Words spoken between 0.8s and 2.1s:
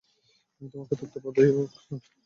তত্ত্বাবধায়ক নই।